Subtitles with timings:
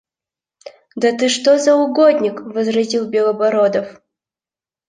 [1.01, 4.01] –Да ты что за угодник?– возразил Белобородов.